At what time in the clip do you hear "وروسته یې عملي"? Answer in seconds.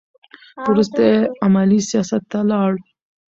0.71-1.79